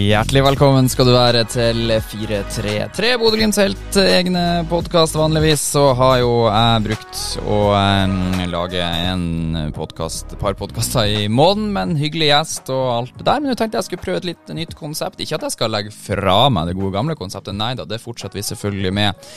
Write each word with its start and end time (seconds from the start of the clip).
Hjertelig 0.00 0.40
velkommen 0.46 0.86
skal 0.88 1.08
du 1.08 1.12
være 1.12 1.42
til 1.50 1.90
433, 2.08 3.08
Bodø-Glimts 3.20 3.58
helt 3.60 3.96
egne 4.00 4.62
podkast. 4.70 5.16
Vanligvis 5.18 5.60
så 5.74 5.90
har 5.98 6.20
jo 6.22 6.30
jeg 6.46 6.84
brukt 6.86 7.18
å 7.44 7.58
eh, 7.76 8.44
lage 8.48 8.80
en 8.80 9.58
podkast, 9.76 10.32
par 10.40 10.56
podkaster 10.56 11.10
i 11.10 11.26
måneden 11.28 11.74
med 11.74 11.82
en 11.82 12.00
hyggelig 12.00 12.30
gjest 12.30 12.70
og 12.72 12.84
alt 12.94 13.18
det 13.18 13.26
der. 13.28 13.42
Men 13.42 13.52
nå 13.52 13.56
tenkte 13.60 13.80
jeg 13.80 13.88
skulle 13.90 14.04
prøve 14.06 14.22
et 14.22 14.28
litt 14.30 14.52
nytt 14.56 14.72
konsept. 14.78 15.20
Ikke 15.20 15.36
at 15.36 15.44
jeg 15.48 15.56
skal 15.58 15.74
legge 15.74 15.92
fra 15.92 16.38
meg 16.54 16.70
det 16.70 16.78
gode 16.78 16.94
gamle 16.96 17.18
konseptet, 17.18 17.58
nei 17.58 17.74
da, 17.76 17.84
det 17.84 18.00
fortsetter 18.00 18.40
vi 18.40 18.46
selvfølgelig 18.46 18.94
med 18.96 19.28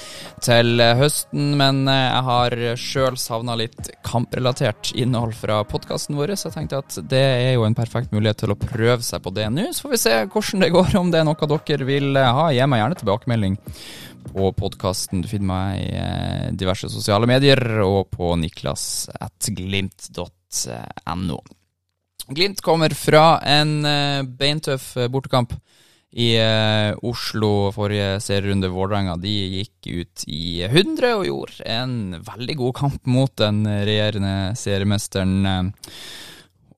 til 0.47 0.85
høsten. 1.01 1.57
Men 1.59 1.83
eh, 1.91 2.05
jeg 2.05 2.23
har 2.29 2.57
sjøl 2.85 3.19
savna 3.19 3.57
litt 3.59 3.91
kamprelatert 4.07 4.93
innhold 4.95 5.35
fra 5.41 5.59
podkasten 5.67 6.15
vår, 6.21 6.37
så 6.37 6.47
jeg 6.47 6.61
tenkte 6.61 6.83
at 6.85 7.01
det 7.11 7.25
er 7.49 7.53
jo 7.57 7.67
en 7.67 7.75
perfekt 7.77 8.15
mulighet 8.15 8.45
til 8.45 8.55
å 8.55 8.59
prøve 8.63 9.01
seg 9.03 9.25
på 9.27 9.35
det 9.35 9.51
nå. 9.51 9.67
Så 9.75 9.89
får 9.89 9.95
vi 9.97 10.03
se 10.05 10.17
hvordan 10.23 10.52
det 10.59 10.69
går, 10.69 10.95
om 10.99 11.11
det 11.11 11.19
er 11.21 11.25
noe 11.27 11.59
dere 11.65 11.85
vil 11.87 12.15
eh, 12.19 12.35
ha. 12.37 12.51
Gi 12.53 12.65
meg 12.69 12.79
gjerne 12.81 12.95
tilbakemelding 12.99 13.55
på 14.33 14.43
podkasten. 14.57 15.21
Du 15.23 15.27
finner 15.29 15.47
meg 15.49 15.69
i 15.81 15.83
eh, 15.97 16.51
diverse 16.57 16.87
sosiale 16.91 17.27
medier 17.29 17.61
og 17.85 18.09
på 18.13 18.35
niklas.glimt.no. 18.41 21.39
Glimt 22.33 22.61
kommer 22.63 22.89
fra 22.95 23.39
en 23.43 23.85
eh, 23.85 24.23
beintøff 24.23 24.97
bortekamp 25.11 25.53
i 26.13 26.37
Oslo 27.09 27.71
forrige 27.73 28.21
serierunde. 28.21 28.69
Vålerenga 28.69 29.17
de 29.17 29.57
gikk 29.57 29.87
ut 29.89 30.23
i 30.29 30.61
100 30.67 31.17
og 31.17 31.25
gjorde 31.25 31.65
en 31.73 32.13
veldig 32.21 32.55
god 32.59 32.73
kamp 32.77 33.01
mot 33.09 33.33
den 33.41 33.65
regjerende 33.65 34.53
seriemesteren. 34.61 35.73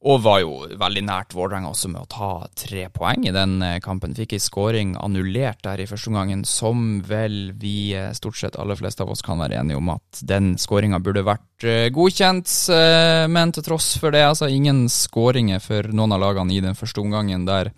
Og 0.06 0.20
var 0.22 0.42
jo 0.44 0.58
veldig 0.78 1.02
nært 1.08 1.34
Vålerenga 1.34 1.72
også 1.72 1.90
med 1.90 2.04
å 2.04 2.10
ta 2.10 2.30
tre 2.54 2.84
poeng 2.94 3.24
i 3.26 3.34
den 3.34 3.58
eh, 3.66 3.80
kampen. 3.82 4.14
Fikk 4.14 4.36
ei 4.38 4.42
skåring 4.44 4.94
annullert 5.02 5.64
der 5.66 5.82
i 5.82 5.88
første 5.90 6.12
omgangen, 6.12 6.44
som 6.46 7.00
vel 7.08 7.56
vi 7.58 7.96
eh, 7.98 8.12
stort 8.14 8.38
sett 8.38 8.58
aller 8.62 8.78
fleste 8.78 9.02
av 9.02 9.10
oss 9.10 9.24
kan 9.26 9.42
være 9.42 9.58
enige 9.64 9.80
om 9.80 9.90
at 9.96 10.20
den 10.22 10.52
skåringa 10.62 11.00
burde 11.02 11.24
vært 11.26 11.66
eh, 11.66 11.88
godkjent. 11.94 12.54
Men 13.34 13.54
til 13.56 13.66
tross 13.66 13.96
for 14.02 14.14
det, 14.14 14.22
altså 14.28 14.50
ingen 14.52 14.84
skåringer 14.94 15.64
for 15.64 15.90
noen 15.90 16.14
av 16.14 16.22
lagene 16.22 16.54
i 16.54 16.62
den 16.62 16.78
første 16.78 17.02
omgangen 17.02 17.48
der 17.48 17.72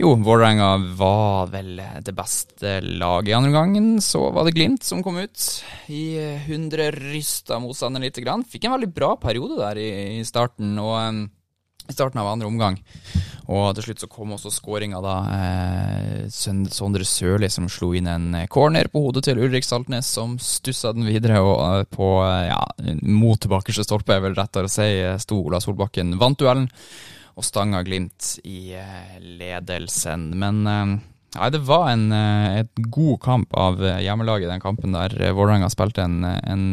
jo, 0.00 0.16
Vålerenga 0.18 0.72
var 0.98 1.52
vel 1.52 1.76
det 2.02 2.14
beste 2.16 2.80
laget 2.82 3.30
i 3.30 3.36
andre 3.36 3.52
omgangen. 3.52 3.92
Så 4.02 4.24
var 4.34 4.48
det 4.48 4.56
Glimt 4.56 4.82
som 4.82 5.04
kom 5.04 5.20
ut 5.20 5.46
i 5.86 6.16
100 6.48 6.90
rysta 6.96 7.60
motstander 7.62 8.02
lite 8.02 8.24
grann. 8.24 8.42
Fikk 8.42 8.66
en 8.66 8.74
veldig 8.74 8.90
bra 8.96 9.12
periode 9.20 9.60
der 9.60 9.78
i 9.78 10.26
starten. 10.26 10.74
og 10.82 11.30
i 11.88 11.92
starten 11.92 12.20
av 12.20 12.30
andre 12.30 12.46
omgang. 12.46 12.78
Og 13.50 13.72
til 13.74 13.88
slutt 13.88 14.02
så 14.04 14.08
kom 14.10 14.34
også 14.36 14.52
skåringa, 14.54 15.00
da. 15.02 15.14
Eh, 15.36 16.26
Sondre 16.30 17.06
Sørli 17.06 17.50
som 17.50 17.68
slo 17.70 17.90
inn 17.98 18.08
en 18.10 18.36
corner 18.52 18.88
på 18.92 19.02
hodet 19.06 19.24
til 19.26 19.40
Ulrik 19.42 19.66
Saltnes, 19.66 20.06
som 20.06 20.36
stussa 20.40 20.92
den 20.94 21.08
videre. 21.08 21.40
Og 21.42 21.56
eh, 21.80 21.86
på, 21.90 22.10
eh, 22.26 22.50
ja, 22.52 22.60
mot 23.02 23.40
tilbakerste 23.42 23.86
stolpe, 23.86 24.14
er 24.14 24.22
vel 24.24 24.38
rettere 24.38 24.70
å 24.70 24.72
si, 24.72 24.88
eh, 25.02 25.18
sto 25.22 25.42
Ola 25.42 25.60
Solbakken. 25.62 26.14
Vant 26.22 26.38
duellen 26.38 26.70
og 27.32 27.46
stanga 27.48 27.80
Glimt 27.84 28.36
i 28.44 28.76
ledelsen. 29.40 30.30
Men 30.36 30.62
Nei, 31.32 31.46
det 31.48 31.62
var 31.64 31.86
en 31.88 32.10
god 32.92 33.14
kamp 33.24 33.54
av 33.56 33.78
hjemmelaget, 33.80 34.50
den 34.50 34.60
kampen 34.60 34.92
der 34.92 35.32
Vålerenga 35.32 35.70
spilte 35.72 36.04
en, 36.04 36.18
en 36.28 36.66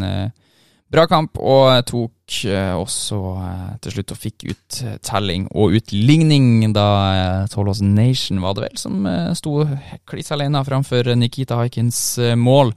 Bra 0.90 1.04
kamp, 1.06 1.38
og 1.38 1.84
tok 1.86 2.40
eh, 2.50 2.74
også 2.74 3.18
eh, 3.46 3.66
til 3.84 3.94
slutt 3.94 4.14
og 4.16 4.18
fikk 4.18 4.46
ut 4.50 4.78
eh, 4.90 5.36
og 5.54 5.76
utligning 5.78 6.74
da 6.74 7.46
Tollås 7.52 7.84
Nation 7.86 8.42
var 8.42 8.56
det 8.58 8.64
vel, 8.64 8.80
som 8.82 9.06
sto 9.38 9.68
kliss 10.10 10.34
alene 10.34 10.64
framfor 10.66 11.12
Nikita 11.14 11.60
Haikins 11.62 12.18
mål. 12.38 12.74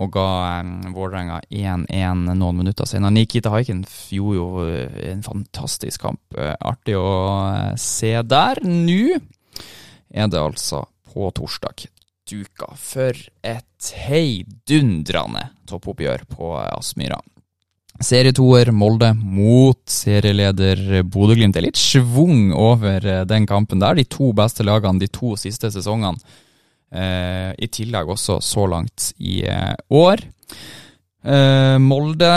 Og 0.00 0.14
ga 0.14 0.62
Vålerenga 0.94 1.42
1-1 1.50 2.30
noen 2.30 2.56
minutter 2.56 2.86
senere. 2.88 3.12
Nikita 3.12 3.50
Haikin 3.52 3.82
gjorde 3.84 4.38
jo 4.38 4.62
en 5.10 5.20
fantastisk 5.26 6.06
kamp. 6.06 6.38
Artig 6.38 6.94
å 6.96 7.10
se 7.76 8.14
der. 8.24 8.62
Nå 8.64 9.18
er 10.08 10.30
det 10.30 10.40
altså 10.40 10.86
på 11.10 11.28
torsdag 11.36 11.90
duka 12.30 12.70
for 12.78 13.18
et 13.42 13.90
heidundrende 14.06 15.50
toppoppgjør 15.68 16.24
på 16.30 16.54
Aspmyra. 16.62 17.20
Serietoer 18.00 18.70
Molde 18.72 19.10
mot 19.14 19.80
serieleder 19.90 21.02
Bodø-Glimt. 21.04 21.52
Det 21.54 21.60
er 21.60 21.66
litt 21.68 21.80
schwung 21.80 22.54
over 22.56 23.04
eh, 23.04 23.24
den 23.28 23.48
kampen 23.48 23.82
der. 23.82 23.98
De 23.98 24.06
to 24.08 24.30
beste 24.36 24.64
lagene 24.64 25.02
de 25.02 25.10
to 25.12 25.34
siste 25.40 25.68
sesongene. 25.72 26.16
Eh, 26.90 27.50
I 27.54 27.68
tillegg 27.70 28.08
også 28.10 28.40
så 28.42 28.64
langt 28.70 29.12
i 29.20 29.42
eh, 29.46 29.74
år. 29.94 30.24
Eh, 31.20 31.76
Molde 31.84 32.32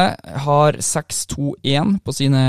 har 0.45 0.77
6-2-1 0.83 1.95
på 2.03 2.15
sine 2.15 2.43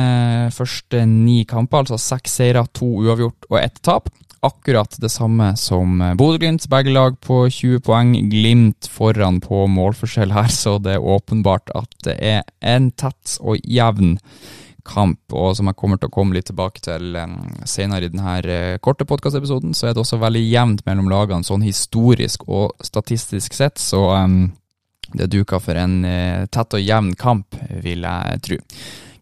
første 0.53 1.05
ni 1.07 1.45
kamper. 1.49 1.85
Altså 1.85 2.01
seks 2.03 2.41
seire, 2.41 2.67
to 2.75 2.91
uavgjort 3.05 3.49
og 3.53 3.61
ett 3.63 3.79
tap 3.87 4.11
akkurat 4.45 4.97
det 5.01 5.09
samme 5.09 5.57
som 5.57 6.01
eh, 6.01 6.15
Bodø-Glimt. 6.15 6.69
Begge 6.71 6.93
lag 6.93 7.17
på 7.21 7.45
20 7.51 7.81
poeng. 7.85 8.13
Glimt 8.31 8.89
foran 8.91 9.41
på 9.45 9.65
målforskjell 9.71 10.35
her, 10.35 10.51
så 10.53 10.77
det 10.83 10.97
er 10.97 11.07
åpenbart 11.15 11.73
at 11.75 11.95
det 12.07 12.19
er 12.21 12.43
en 12.61 12.91
tett 12.93 13.39
og 13.41 13.59
jevn 13.65 14.19
kamp. 14.85 15.21
Og 15.33 15.57
som 15.57 15.71
jeg 15.71 15.79
kommer 15.81 16.01
til 16.01 16.11
å 16.11 16.15
komme 16.15 16.37
litt 16.37 16.51
tilbake 16.51 16.83
til 16.85 17.17
um, 17.17 17.39
senere 17.69 18.09
i 18.09 18.13
denne 18.13 18.37
uh, 18.45 18.77
korte 18.85 19.07
podkastepisoden, 19.09 19.73
så 19.73 19.89
er 19.89 19.97
det 19.97 20.05
også 20.05 20.21
veldig 20.21 20.45
jevnt 20.45 20.85
mellom 20.89 21.09
lagene, 21.13 21.47
sånn 21.47 21.65
historisk 21.65 22.45
og 22.49 22.77
statistisk 22.85 23.57
sett. 23.57 23.81
Så 23.81 24.03
um, 24.13 24.53
det 25.15 25.27
er 25.27 25.33
duka 25.33 25.61
for 25.63 25.79
en 25.79 26.01
tett 26.51 26.75
og 26.75 26.83
jevn 26.83 27.13
kamp, 27.21 27.57
vil 27.85 28.05
jeg 28.05 28.45
tro. 28.45 28.61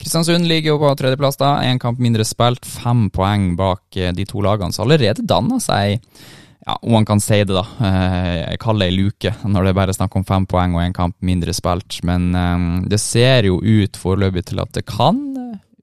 Kristiansund 0.03 0.49
ligger 0.51 0.73
jo 0.73 0.79
på 0.83 0.93
tredjeplass, 0.99 1.39
da. 1.39 1.57
Én 1.63 1.79
kamp 1.83 2.01
mindre 2.03 2.25
spilt, 2.27 2.67
fem 2.67 3.07
poeng 3.15 3.53
bak 3.59 3.99
eh, 3.99 4.11
de 4.15 4.27
to 4.27 4.43
lagene. 4.43 4.75
Så 4.75 4.83
allerede 4.83 5.23
danna 5.23 5.61
seg 5.63 6.01
ja, 6.67 6.75
om 6.81 6.97
man 6.97 7.07
kan 7.07 7.23
si 7.23 7.39
det, 7.43 7.55
da. 7.55 7.63
Eh, 7.87 8.35
jeg 8.41 8.63
kaller 8.63 8.89
det 8.89 8.91
ei 8.91 8.99
luke 8.99 9.35
når 9.47 9.63
det 9.63 9.73
er 9.73 9.79
bare 9.79 9.95
snakk 9.95 10.17
om 10.19 10.27
fem 10.27 10.49
poeng 10.51 10.75
og 10.75 10.83
én 10.83 10.97
kamp 10.97 11.15
mindre 11.23 11.55
spilt. 11.55 12.01
Men 12.09 12.33
um, 12.35 12.67
det 12.91 12.99
ser 13.03 13.47
jo 13.47 13.61
ut 13.63 13.99
foreløpig 13.99 14.49
til 14.51 14.63
at 14.63 14.75
det 14.75 14.87
kan 14.91 15.23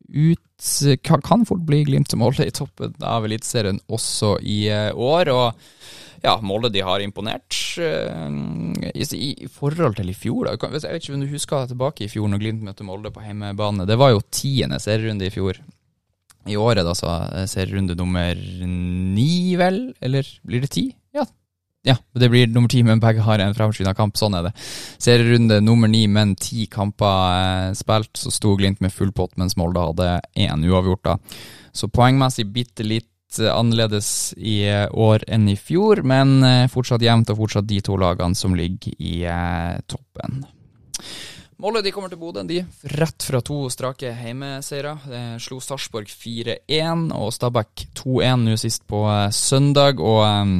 ut 0.09 0.43
kan, 1.23 1.45
fort 1.47 1.61
bli 1.63 1.85
Glimt 1.87 2.11
som 2.11 2.25
holder 2.25 2.49
i 2.49 2.51
toppen 2.51 2.91
av 2.99 3.23
Eliteserien 3.23 3.79
også 3.87 4.35
i 4.43 4.65
år. 4.91 5.31
og 5.31 5.69
ja, 6.23 6.35
Molde 6.43 6.71
de 6.73 6.83
har 6.83 7.03
imponert. 7.03 7.55
Uh, 7.79 8.27
i, 8.93 9.47
forhold 9.51 9.97
til 9.99 10.11
i 10.11 10.17
fjor, 10.17 10.49
da. 10.49 10.55
Jeg 10.57 10.83
vet 10.83 11.03
ikke 11.03 11.15
om 11.15 11.25
du 11.25 11.31
husker 11.31 11.67
tilbake 11.69 12.05
i 12.05 12.11
fjor 12.11 12.29
når 12.31 12.43
Glimt 12.43 12.63
møtte 12.65 12.87
Molde 12.87 13.11
på 13.15 13.23
hjemmebane. 13.23 13.87
Det 13.89 13.99
var 13.99 14.13
jo 14.13 14.23
tiende 14.33 14.79
serierunde 14.83 15.27
i 15.27 15.33
fjor. 15.33 15.61
I 16.49 16.55
året 16.57 16.87
da, 16.87 16.95
så 16.97 17.11
serierunde 17.51 17.97
nummer 17.99 18.35
ni, 18.35 19.55
vel? 19.59 19.89
Eller 20.01 20.27
blir 20.47 20.63
det 20.63 20.71
ti? 20.73 20.85
Ja. 21.15 21.25
ja, 21.85 21.95
det 22.17 22.29
blir 22.31 22.49
nummer 22.49 22.71
ti, 22.71 22.81
men 22.83 23.01
begge 23.03 23.25
har 23.25 23.43
en 23.43 23.55
fremskynda 23.55 23.93
kamp. 23.97 24.17
Sånn 24.19 24.37
er 24.39 24.49
det. 24.49 24.53
Serierunde 25.01 25.59
nummer 25.63 25.91
ni, 25.91 26.05
men 26.11 26.33
ti 26.39 26.65
kamper 26.71 27.69
eh, 27.69 27.77
spilt. 27.77 28.11
Så 28.17 28.33
sto 28.33 28.55
Glimt 28.59 28.81
med 28.83 28.95
full 28.95 29.13
pott, 29.15 29.35
mens 29.39 29.57
Molde 29.59 29.83
hadde 29.91 30.11
én 30.39 30.67
uavgjort. 30.67 31.05
da. 31.05 31.17
Så 31.75 31.91
poengmessig 31.91 32.47
bitte 32.51 32.87
litt 32.87 33.07
Eh, 33.37 33.49
annerledes 33.53 34.33
i 34.37 34.63
eh, 34.65 34.87
år 34.89 35.23
enn 35.29 35.49
i 35.51 35.55
fjor, 35.57 36.01
men 36.01 36.39
eh, 36.43 36.69
fortsatt 36.71 37.03
jevnt 37.05 37.29
og 37.29 37.43
fortsatt 37.43 37.67
de 37.69 37.77
to 37.85 37.97
lagene 38.01 38.37
som 38.37 38.55
ligger 38.57 38.95
i 38.97 39.21
toppen. 39.85 40.41
Molde 41.59 41.83
de 41.85 41.91
kommer 41.93 42.09
til 42.09 42.17
Bodø, 42.17 42.41
de. 42.47 42.63
Rett 42.95 43.21
fra 43.27 43.41
to 43.45 43.67
strake 43.69 44.13
heimeseire. 44.15 44.95
Slo 45.43 45.59
Sarpsborg 45.61 46.07
4-1 46.07 47.09
og 47.13 47.33
Stabæk 47.35 47.83
2-1 47.99 48.45
nå 48.47 48.55
sist 48.57 48.85
på 48.87 49.03
søndag. 49.35 49.99
Og 49.99 50.23
um, 50.23 50.53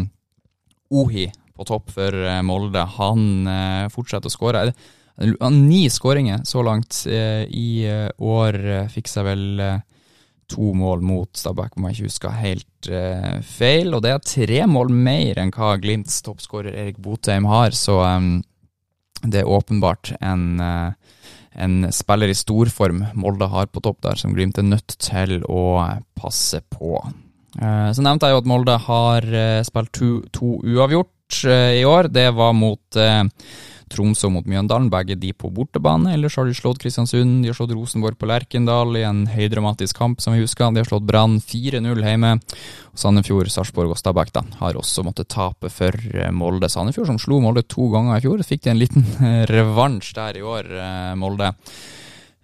Ohi 0.99 1.29
på 1.55 1.67
topp 1.69 1.93
for 1.95 2.17
Molde, 2.43 2.83
han 2.97 3.23
uh, 3.47 3.87
fortsetter 3.95 4.27
å 4.27 4.33
skåre. 4.33 4.65
Ni 5.55 5.85
skåringer 5.87 6.43
så 6.47 6.65
langt 6.67 6.99
uh, 7.07 7.47
i 7.47 7.87
uh, 7.87 8.11
år. 8.19 8.59
Fikk 8.91 9.07
seg 9.07 9.29
vel 9.31 9.47
to 10.49 10.73
mål 10.77 11.03
mot 11.05 11.29
Stabæk, 11.37 11.77
om 11.77 11.87
jeg 11.87 11.97
ikke 11.97 12.09
husker 12.09 12.35
helt 12.39 12.89
uh, 12.91 13.39
feil. 13.45 13.93
Og 13.95 14.03
det 14.05 14.13
er 14.13 14.25
tre 14.25 14.63
mål 14.69 14.91
mer 14.93 15.41
enn 15.41 15.53
hva 15.55 15.75
Glimts 15.81 16.21
toppskårer 16.25 16.73
Erik 16.73 16.99
Botheim 17.03 17.47
har, 17.49 17.75
så 17.77 17.99
um, 18.05 18.31
det 19.23 19.41
er 19.41 19.51
åpenbart 19.51 20.13
en, 20.19 20.61
uh, 20.61 20.91
en 21.59 21.89
spiller 21.95 22.31
i 22.31 22.37
storform 22.37 23.03
Molde 23.19 23.49
har 23.51 23.69
på 23.71 23.83
topp 23.85 24.01
der, 24.07 24.19
som 24.19 24.35
Glimt 24.37 24.59
er 24.61 24.67
nødt 24.67 24.97
til 25.01 25.39
å 25.45 25.63
passe 26.19 26.63
på. 26.73 26.99
Uh, 27.59 27.89
så 27.93 28.05
nevnte 28.05 28.29
jeg 28.29 28.37
jo 28.37 28.43
at 28.43 28.51
Molde 28.51 28.81
har 28.89 29.31
spilt 29.67 29.95
to, 29.97 30.11
to 30.35 30.57
uavgjort. 30.63 31.13
Start 31.29 31.75
i 31.75 31.85
år, 31.85 32.09
det 32.09 32.31
var 32.31 32.53
mot 32.53 32.99
Tromsø 33.89 34.29
mot 34.29 34.45
Mjøndalen, 34.45 34.89
begge 34.91 35.17
de 35.17 35.31
på 35.33 35.49
bortebane. 35.53 36.13
Ellers 36.13 36.35
har 36.37 36.45
de 36.45 36.53
slått 36.53 36.79
Kristiansund, 36.81 37.41
de 37.43 37.49
har 37.49 37.57
slått 37.57 37.73
Rosenborg 37.73 38.19
på 38.19 38.29
Lerkendal 38.29 38.99
i 38.99 39.05
en 39.07 39.23
høydramatisk 39.29 39.97
kamp, 39.97 40.21
som 40.21 40.35
vi 40.35 40.43
husker. 40.43 40.69
De 40.73 40.83
har 40.83 40.89
slått 40.89 41.07
Brann 41.09 41.39
4-0 41.41 42.03
hjemme. 42.05 42.35
Og 42.93 43.01
Sandefjord, 43.01 43.49
Sarpsborg 43.53 43.95
og 43.95 43.99
Stabæk 43.99 44.33
da, 44.35 44.45
har 44.61 44.77
også 44.77 45.05
måttet 45.07 45.31
tape 45.33 45.71
for 45.73 45.95
eh, 45.95 46.29
Molde. 46.35 46.69
Sandefjord 46.69 47.09
som 47.09 47.19
slo 47.21 47.41
Molde 47.43 47.65
to 47.65 47.89
ganger 47.93 48.19
i 48.19 48.25
fjor, 48.27 48.45
fikk 48.45 48.67
de 48.67 48.73
en 48.75 48.83
liten 48.83 49.09
eh, 49.25 49.41
revansj 49.49 50.13
der 50.19 50.39
i 50.39 50.45
år, 50.45 50.71
eh, 50.85 51.11
Molde. 51.19 51.51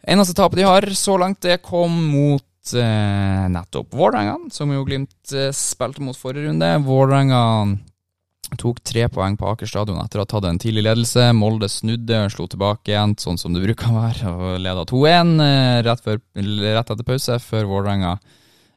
Eneste 0.06 0.38
tapet 0.38 0.62
de 0.62 0.70
har 0.70 0.90
så 0.98 1.18
langt, 1.22 1.44
det 1.46 1.62
kom 1.66 1.94
mot 2.10 2.74
eh, 2.74 3.46
nettopp 3.54 3.94
Vålerenga, 3.94 4.50
som 4.54 4.74
jo 4.74 4.86
Glimt 4.88 5.34
eh, 5.34 5.52
spilte 5.54 6.02
mot 6.06 6.18
forrige 6.18 6.50
runde. 6.50 6.74
Vålerenga 6.86 7.44
Tok 8.54 8.80
tre 8.86 9.08
poeng 9.10 9.36
på 9.38 9.48
Aker 9.50 9.70
stadion 9.70 10.00
etter 10.04 10.22
å 10.22 10.26
ha 10.26 10.30
tatt 10.30 10.46
en 10.48 10.60
tidlig 10.62 10.86
ledelse. 10.86 11.32
Molde 11.36 11.70
snudde 11.72 12.26
slo 12.34 12.48
tilbake 12.52 12.94
igjen, 12.94 13.16
sånn 13.20 13.40
som 13.42 13.56
det 13.56 13.64
bruker 13.66 13.90
å 13.92 14.00
være, 14.00 14.32
og 14.32 14.64
leda 14.64 14.86
2-1 14.88 15.34
eh, 15.46 15.80
rett, 15.88 16.10
rett, 16.10 16.92
etter 16.94 17.08
pause, 17.08 17.40
før 17.42 17.68
Vålerenga 17.72 18.14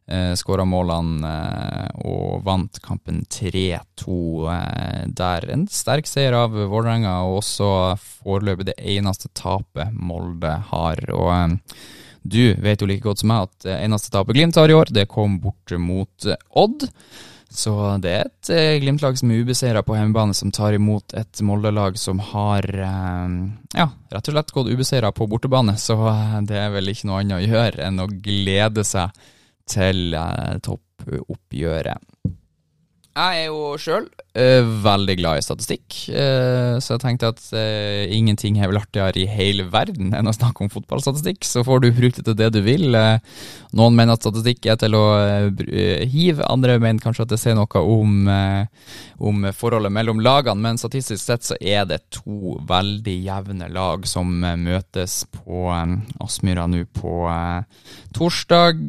eh, 0.09 0.33
skåra 0.39 0.65
målene 0.69 1.35
eh, 1.35 2.03
og 2.09 2.43
vant 2.47 2.81
kampen 2.85 3.23
3-2 3.29 4.19
eh, 4.55 5.05
der. 5.21 5.49
En 5.53 5.69
sterk 5.71 6.09
seier 6.11 6.37
av 6.39 6.57
Vålerenga, 6.57 7.21
og 7.29 7.43
også 7.43 7.71
foreløpig 8.25 8.71
det 8.73 8.79
eneste 8.97 9.31
tapet 9.37 9.95
Molde 9.95 10.57
har. 10.73 11.05
og 11.13 11.33
eh, 11.37 11.81
du 12.29 12.53
vet 12.61 12.83
jo 12.83 12.89
like 12.91 13.05
godt 13.05 13.23
som 13.23 13.31
meg 13.31 13.47
at 13.47 13.65
det 13.65 13.75
eneste 13.87 14.11
tapet 14.13 14.37
Glimt 14.37 14.59
har 14.59 14.69
i 14.69 14.77
år, 14.77 14.91
det 14.93 15.07
kom 15.09 15.39
bort 15.41 15.73
mot 15.81 16.27
Odd. 16.59 16.89
Så 17.49 17.73
det 18.05 18.11
er 18.13 18.27
et 18.27 18.51
eh, 18.53 18.77
Glimt-lag 18.83 19.17
som 19.17 19.31
er 19.33 19.41
ubeseira 19.41 19.81
på 19.85 19.97
hjemmebane, 19.97 20.37
som 20.37 20.53
tar 20.53 20.77
imot 20.77 21.15
et 21.17 21.41
Molde-lag 21.45 21.97
som 21.97 22.21
har 22.21 22.69
eh, 22.69 23.37
ja, 23.73 23.87
rett 24.13 24.29
og 24.29 24.37
slett 24.37 24.53
gått 24.53 24.69
ubeseira 24.69 25.13
på 25.17 25.27
bortebane. 25.31 25.79
Så 25.81 25.97
eh, 26.13 26.37
det 26.49 26.61
er 26.61 26.75
vel 26.77 26.93
ikke 26.93 27.09
noe 27.09 27.23
annet 27.23 27.39
å 27.41 27.47
gjøre 27.47 27.87
enn 27.89 28.05
å 28.05 28.11
glede 28.13 28.85
seg 28.85 29.17
til 29.69 30.15
toppoppgjøret. 30.65 32.05
Jeg 33.19 33.39
er 33.41 33.49
jo 33.51 33.73
sjøl 33.83 34.05
uh, 34.39 34.69
veldig 34.85 35.17
glad 35.19 35.41
i 35.41 35.43
statistikk, 35.43 35.97
uh, 36.15 36.79
så 36.79 36.95
jeg 36.95 37.03
tenkte 37.03 37.31
at 37.33 37.41
uh, 37.51 38.05
ingenting 38.15 38.61
er 38.61 38.71
vel 38.71 38.79
artigere 38.79 39.19
i 39.19 39.27
hele 39.27 39.67
verden 39.73 40.13
enn 40.15 40.31
å 40.31 40.35
snakke 40.37 40.63
om 40.63 40.71
fotballstatistikk. 40.71 41.43
Så 41.49 41.65
får 41.67 41.83
du 41.83 41.89
bruke 41.97 42.21
det 42.21 42.27
til 42.29 42.37
det 42.39 42.51
du 42.55 42.61
vil. 42.63 42.95
noen 43.75 43.97
mener 43.99 44.15
at 44.15 44.23
statistikk 44.23 44.69
er 44.71 44.79
til 44.79 44.95
å 44.95 45.05
hive, 46.07 46.47
andre 46.47 46.79
mener 46.79 47.03
kanskje 47.03 47.27
at 47.27 47.33
det 47.33 47.41
sier 47.43 47.59
noe 47.59 47.83
om, 47.83 48.31
om, 49.19 49.49
forholdet 49.57 49.95
mellom 49.95 50.23
lagene, 50.23 50.63
men 50.63 50.79
statistisk 50.79 51.25
sett 51.25 51.49
så 51.49 51.59
er 51.59 51.89
det 51.91 52.05
to 52.15 52.55
veldig 52.69 53.17
jevne 53.25 53.71
lag 53.75 54.07
som 54.07 54.31
møtes 54.63 55.25
på 55.35 55.67
Aspmyra 56.23 56.69
nå 56.71 56.85
på 56.95 57.19
torsdag. 58.15 58.87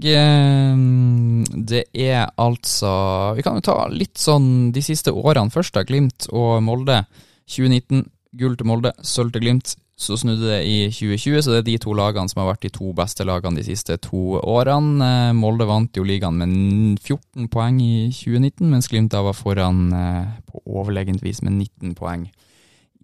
Det 1.54 1.86
er 1.94 2.30
altså 2.40 3.34
Vi 3.38 3.44
kan 3.46 3.57
jo 3.57 3.66
ta 3.66 3.88
litt 3.92 4.19
sånn 4.19 4.72
de 4.75 4.84
siste 4.86 5.13
årene 5.13 5.54
først, 5.54 5.75
da. 5.75 5.86
Glimt 5.88 6.30
og 6.31 6.62
Molde. 6.66 7.04
2019, 7.50 8.04
gull 8.38 8.57
til 8.57 8.68
Molde, 8.69 8.94
sølv 9.01 9.34
til 9.34 9.48
Glimt. 9.48 9.75
Så 10.00 10.16
snudde 10.16 10.48
det 10.48 10.60
i 10.63 10.75
2020, 10.88 11.42
så 11.44 11.51
det 11.51 11.57
er 11.60 11.66
de 11.68 11.80
to 11.84 11.94
lagene 11.98 12.31
som 12.31 12.40
har 12.40 12.54
vært 12.54 12.63
de 12.63 12.72
to 12.72 12.94
beste 12.96 13.25
lagene 13.28 13.60
de 13.60 13.66
siste 13.68 13.98
to 14.06 14.38
årene. 14.40 15.04
Eh, 15.04 15.31
Molde 15.36 15.68
vant 15.68 15.98
jo 15.98 16.06
ligaen 16.07 16.40
med 16.40 17.01
14 17.04 17.50
poeng 17.52 17.81
i 17.84 18.07
2019, 18.16 18.69
mens 18.72 18.88
Glimt 18.88 19.12
da 19.12 19.25
var 19.25 19.36
foran 19.36 19.90
eh, 19.92 20.38
på 20.48 20.63
overlegent 20.80 21.25
vis 21.25 21.44
med 21.44 21.57
19 21.57 21.98
poeng 22.00 22.30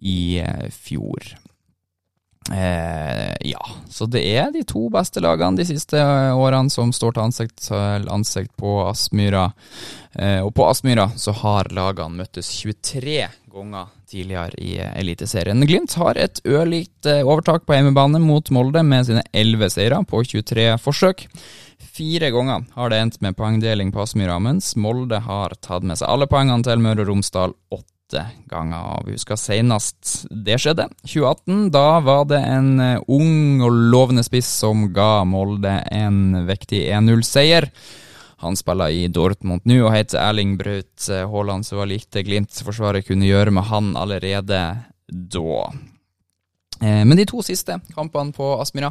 i 0.00 0.38
eh, 0.40 0.70
fjor. 0.72 1.34
Eh, 2.52 3.36
ja, 3.40 3.66
så 3.88 4.06
det 4.06 4.22
er 4.22 4.52
de 4.54 4.62
to 4.62 4.86
beste 4.92 5.20
lagene 5.22 5.58
de 5.58 5.66
siste 5.66 5.98
årene 6.36 6.70
som 6.70 6.92
står 6.94 7.16
til 7.16 7.24
ansikt 7.24 7.64
til 7.68 8.06
ansikt 8.12 8.52
på 8.60 8.78
Aspmyra. 8.86 9.48
Eh, 10.14 10.40
og 10.44 10.52
på 10.54 10.68
Aspmyra 10.68 11.08
så 11.18 11.34
har 11.42 11.72
lagene 11.74 12.22
møttes 12.22 12.52
23 12.60 13.26
ganger 13.56 13.90
tidligere 14.06 14.60
i 14.62 14.76
Eliteserien. 14.78 15.66
Glimt 15.66 15.96
har 15.98 16.18
et 16.20 16.38
ørlikt 16.46 17.08
eh, 17.10 17.24
overtak 17.26 17.66
på 17.66 17.74
hjemmebane 17.74 18.22
mot 18.22 18.50
Molde 18.54 18.84
med 18.86 19.08
sine 19.08 19.26
11 19.32 19.72
seire 19.74 20.02
på 20.06 20.22
23 20.22 20.68
forsøk. 20.82 21.26
Fire 21.96 22.30
ganger 22.30 22.68
har 22.76 22.92
det 22.92 23.02
endt 23.02 23.20
med 23.24 23.36
poengdeling 23.36 23.90
på 23.92 24.04
Aspmyra, 24.04 24.38
mens 24.38 24.74
Molde 24.76 25.18
har 25.26 25.58
tatt 25.58 25.82
med 25.82 25.98
seg 25.98 26.12
alle 26.12 26.30
poengene 26.30 26.64
til 26.64 26.84
Møre 26.84 27.02
og 27.02 27.10
Romsdal. 27.10 27.56
8 27.74 27.95
åtte 28.06 28.26
ganger. 28.46 29.02
Vi 29.06 29.12
husker 29.12 29.36
senest 29.36 30.26
det 30.30 30.58
skjedde. 30.60 30.88
2018, 31.02 31.70
da 31.70 32.00
var 32.00 32.26
det 32.30 32.38
en 32.38 32.80
eh, 32.80 33.02
ung 33.08 33.62
og 33.62 33.72
lovende 33.92 34.24
spiss 34.24 34.48
som 34.60 34.92
ga 34.94 35.24
Molde 35.24 35.82
en 35.90 36.46
vektig 36.46 36.86
1-0-seier. 36.90 37.70
Han 38.44 38.56
spiller 38.56 38.92
i 38.92 39.08
Dortmund 39.08 39.64
nå 39.64 39.80
og 39.86 39.94
heter 39.94 40.20
Erling 40.20 40.56
Braut 40.58 41.08
Haaland, 41.08 41.64
så 41.66 41.80
var 41.80 41.88
lite 41.88 42.22
Glimt-forsvaret 42.22 43.06
kunne 43.06 43.26
gjøre 43.26 43.50
med 43.50 43.64
han 43.70 43.94
allerede 43.96 44.62
da. 45.08 45.72
Eh, 46.80 47.02
men 47.08 47.16
de 47.16 47.24
to 47.28 47.40
siste 47.44 47.78
kampene 47.96 48.34
på 48.36 48.50
Aspmyra 48.60 48.90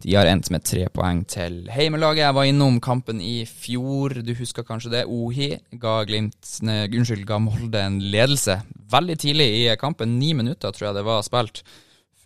de 0.00 0.14
har 0.16 0.28
endt 0.30 0.48
med 0.54 0.64
tre 0.64 0.86
poeng 0.92 1.22
til 1.28 1.66
heimelaget. 1.72 2.24
Jeg 2.24 2.36
var 2.38 2.48
innom 2.48 2.78
kampen 2.80 3.20
i 3.20 3.42
fjor, 3.48 4.22
du 4.24 4.32
husker 4.38 4.64
kanskje 4.64 4.94
det. 4.94 5.02
Ohi 5.04 5.50
ga, 5.76 5.98
Glimt, 6.08 6.38
ne, 6.64 6.84
unnskyld, 6.88 7.26
ga 7.28 7.40
Molde 7.42 7.82
en 7.82 8.00
ledelse 8.00 8.60
veldig 8.92 9.18
tidlig 9.20 9.50
i 9.58 9.66
kampen. 9.80 10.16
Ni 10.20 10.32
minutter 10.38 10.72
tror 10.72 10.90
jeg 10.90 10.98
det 10.98 11.06
var 11.06 11.26
spilt 11.26 11.62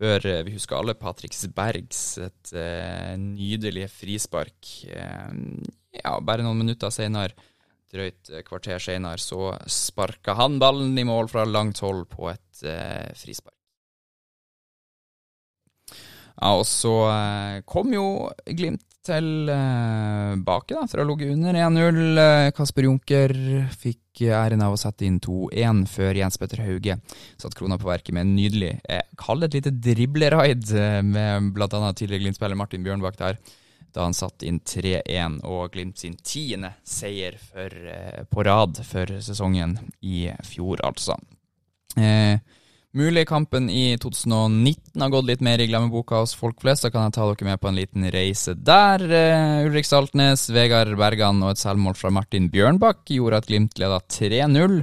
før 0.01 0.25
eh, 0.31 0.43
vi 0.47 0.55
husker 0.55 0.79
alle 0.79 0.97
Patriks 0.97 1.45
Bergs 1.53 2.01
et 2.23 2.55
uh, 2.57 3.13
nydelig 3.21 3.91
frispark. 3.93 4.73
Uh, 4.89 5.61
ja, 5.99 6.15
bare 6.25 6.47
noen 6.47 6.63
minutter 6.63 6.93
senere, 6.95 7.37
drøyt 7.91 8.31
kvarter 8.47 8.81
senere, 8.81 9.21
så 9.21 9.53
sparka 9.69 10.39
han 10.39 10.61
ballen 10.63 10.97
i 10.97 11.05
mål 11.05 11.29
fra 11.29 11.45
langt 11.45 11.83
hold 11.85 12.07
på 12.15 12.31
et 12.33 12.65
uh, 12.65 13.11
frispark. 13.19 13.60
Ja, 16.37 16.55
og 16.55 16.67
så 16.69 16.95
eh, 17.11 17.61
kom 17.69 17.93
jo 17.95 18.07
Glimt 18.47 18.87
tilbake, 19.01 20.75
da, 20.77 20.85
for 20.91 21.01
å 21.01 21.07
ligge 21.09 21.31
under 21.33 21.57
1-0. 21.57 22.01
Eh, 22.21 22.51
Kasper 22.57 22.87
Junker 22.87 23.33
fikk 23.81 24.23
æren 24.29 24.61
av 24.65 24.75
å 24.75 24.81
sette 24.81 25.07
inn 25.09 25.17
2-1 25.25 25.87
før 25.89 26.21
Jens 26.21 26.37
Petter 26.41 26.61
Hauge 26.67 26.99
satte 27.41 27.57
krona 27.57 27.79
på 27.81 27.89
verket 27.89 28.13
med 28.17 28.27
en 28.27 28.35
nydelig, 28.37 28.75
kaller 29.21 29.49
det 29.49 29.63
et 29.63 29.71
lite 29.71 29.89
dribleraid 29.89 30.69
eh, 30.77 31.01
med 31.07 31.51
bl.a. 31.57 31.71
tidligere 31.71 32.27
Glimt-spiller 32.27 32.61
Martin 32.61 32.85
Bjørnbakk 32.85 33.19
der 33.21 33.41
da 33.91 34.05
han 34.05 34.15
satte 34.15 34.47
inn 34.47 34.61
3-1 34.63 35.41
og 35.49 35.73
Glimt 35.75 35.99
sin 35.99 36.15
tiende 36.23 36.77
seier 36.87 37.35
for, 37.43 37.75
på 38.31 38.45
rad 38.47 38.79
for 38.87 39.17
sesongen 39.25 39.75
i 40.07 40.29
fjor, 40.47 40.85
altså. 40.87 41.17
Eh, 41.99 42.39
Mulig 42.93 43.29
kampen 43.29 43.71
i 43.71 43.99
2019 44.03 45.03
har 45.03 45.11
gått 45.15 45.27
litt 45.29 45.43
mer 45.47 45.61
i 45.63 45.67
glemmeboka 45.71 46.25
hos 46.25 46.33
folk 46.35 46.57
flest, 46.59 46.83
så 46.83 46.89
kan 46.91 47.05
jeg 47.07 47.15
ta 47.15 47.29
dere 47.29 47.47
med 47.47 47.61
på 47.63 47.69
en 47.71 47.77
liten 47.79 48.07
reise 48.11 48.57
der. 48.59 49.05
Uh, 49.07 49.69
Ulrik 49.69 49.87
Saltnes, 49.87 50.49
Vegard 50.51 50.97
Bergan 50.99 51.39
og 51.45 51.53
et 51.53 51.63
selvmål 51.63 51.95
fra 51.95 52.11
Martin 52.11 52.49
Bjørnbakk 52.51 53.13
gjorde 53.15 53.39
at 53.39 53.47
Glimt 53.47 53.79
leda 53.79 54.01
3-0. 54.11 54.75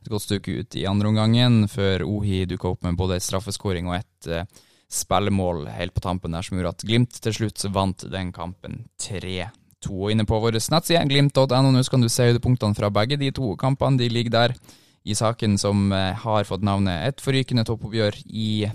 Et 0.00 0.10
godt 0.10 0.26
stykke 0.26 0.56
ut 0.58 0.80
i 0.80 0.88
andre 0.90 1.12
omgangen, 1.12 1.62
før 1.70 2.02
Ohi 2.08 2.42
dukka 2.50 2.72
opp 2.72 2.82
med 2.82 2.98
både 2.98 3.20
et 3.20 3.28
straffeskåring 3.28 3.92
og 3.92 4.00
et 4.00 4.32
uh, 4.34 4.66
spillemål 4.90 5.68
helt 5.78 5.94
på 5.94 6.02
tampen 6.02 6.34
der, 6.34 6.42
som 6.42 6.58
gjorde 6.58 6.74
at 6.74 6.86
Glimt 6.90 7.22
til 7.22 7.38
slutt 7.44 7.68
vant 7.70 8.08
den 8.10 8.34
kampen 8.34 8.88
3-2. 9.06 9.46
Og 9.86 10.10
inne 10.10 10.26
på 10.26 10.42
vår 10.42 10.58
nettside, 10.58 11.06
glimt.no, 11.06 11.46
nå 11.46 11.86
kan 11.86 12.02
du 12.02 12.10
se 12.10 12.26
høydepunktene 12.26 12.74
fra 12.74 12.90
begge 12.90 13.22
de 13.22 13.30
to 13.38 13.54
kampene. 13.54 14.02
De 14.02 14.10
ligger 14.10 14.40
der 14.40 14.60
i 15.04 15.14
saken 15.14 15.58
som 15.58 15.92
eh, 15.92 16.14
har 16.14 16.44
fått 16.44 16.64
navnet 16.66 17.08
Et 17.08 17.22
forrykende 17.22 17.64
toppoppgjør 17.66 18.18
i 18.26 18.66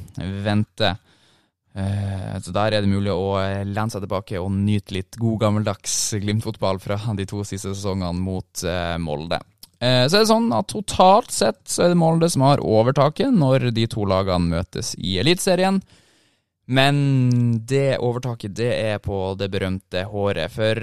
vente. 0.44 0.96
Uh, 1.78 2.34
så 2.42 2.52
Der 2.56 2.74
er 2.74 2.82
det 2.82 2.90
mulig 2.90 3.14
å 3.14 3.36
eh, 3.38 3.62
lene 3.68 3.92
seg 3.94 4.02
tilbake 4.04 4.40
og 4.42 4.50
nyte 4.52 4.96
litt 4.96 5.20
god 5.22 5.44
gammeldags 5.44 5.94
Glimt-fotball 6.18 6.82
fra 6.82 6.98
de 7.18 7.28
to 7.30 7.44
siste 7.46 7.76
sesongene 7.76 8.18
mot 8.18 8.66
Molde. 9.04 9.40
Så 9.78 10.16
er 10.18 10.24
det 10.24 10.30
sånn 10.32 10.48
at 10.58 10.72
totalt 10.72 11.30
sett 11.30 11.60
så 11.70 11.84
er 11.86 11.92
det 11.92 12.00
Molde 12.02 12.32
som 12.34 12.42
har 12.48 12.64
overtaket 12.66 13.30
når 13.30 13.68
de 13.76 13.84
to 13.86 14.08
lagene 14.10 14.50
møtes 14.56 14.96
i 14.98 15.20
Eliteserien. 15.22 15.78
Men 16.66 16.98
det 17.70 18.00
overtaket 18.02 18.56
det 18.58 18.72
er 18.74 18.98
på 19.06 19.36
det 19.38 19.52
berømte 19.54 20.02
håret, 20.10 20.50
for 20.50 20.82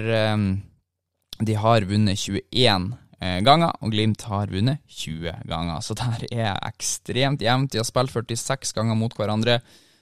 de 1.43 1.57
har 1.59 1.89
vunnet 1.91 2.23
21 2.23 2.87
Eh, 3.04 3.04
ganger, 3.19 3.71
og 3.81 3.93
Glimt 3.93 4.25
har 4.27 4.51
vunnet 4.51 4.81
20 4.91 5.31
ganger. 5.49 5.81
Så 5.81 5.95
der 5.97 6.25
er 6.31 6.57
ekstremt 6.67 7.41
jevnt. 7.41 7.71
De 7.73 7.79
har 7.79 7.87
spilt 7.87 8.11
46 8.11 8.75
ganger 8.75 8.97
mot 8.99 9.13
hverandre, 9.17 9.59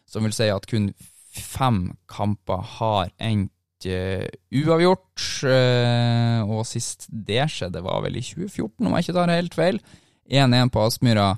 som 0.09 0.25
vil 0.25 0.35
si 0.35 0.49
at 0.51 0.65
kun 0.69 0.91
fem 1.33 1.93
kamper 2.09 2.61
har 2.77 3.11
endt 3.21 3.87
uh, 3.89 4.27
uavgjort. 4.53 5.25
Uh, 5.45 6.49
og 6.49 6.65
sist 6.69 7.07
det 7.09 7.45
skjedde, 7.51 7.83
var 7.85 8.03
vel 8.05 8.19
i 8.19 8.25
2014, 8.25 8.85
om 8.85 8.93
jeg 8.93 9.07
ikke 9.07 9.17
tar 9.17 9.33
helt 9.33 9.57
feil. 9.57 9.81
1-1 10.31 10.71
på 10.73 10.85
Aspmyra. 10.87 11.33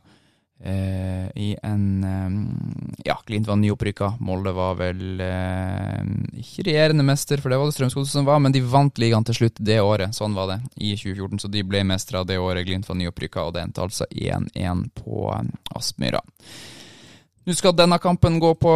Eh, 0.59 1.27
I 1.35 1.55
en 1.63 2.03
eh, 2.03 3.05
Ja, 3.05 3.19
Glimt 3.25 3.47
var 3.47 3.55
nyopprykka. 3.55 4.13
Molde 4.19 4.53
var 4.55 4.77
vel 4.79 5.19
eh, 5.21 5.99
ikke 6.39 6.65
regjerende 6.69 7.03
mester, 7.05 7.41
for 7.41 7.51
det 7.51 7.59
var 7.59 7.69
det 7.69 7.75
Strømsgodset 7.75 8.15
som 8.15 8.29
var, 8.29 8.39
men 8.39 8.55
de 8.55 8.63
vant 8.63 9.01
ligaen 9.01 9.27
til 9.27 9.39
slutt 9.41 9.59
det 9.59 9.81
året. 9.83 10.15
Sånn 10.15 10.37
var 10.37 10.53
det 10.53 10.59
i 10.75 10.95
2014, 10.95 11.43
så 11.43 11.51
de 11.51 11.65
ble 11.67 11.83
mestere 11.87 12.23
det 12.27 12.39
året 12.39 12.65
Glimt 12.67 12.87
var 12.89 12.99
nyopprykka, 13.01 13.49
og 13.49 13.57
det 13.57 13.65
endte 13.65 13.83
altså 13.83 14.07
1-1 14.11 14.87
på 15.01 15.27
eh, 15.35 15.51
Aspmyra. 15.75 16.23
Nå 17.45 17.53
skal 17.53 17.75
denne 17.77 17.99
kampen 18.01 18.39
gå 18.41 18.55
på 18.57 18.71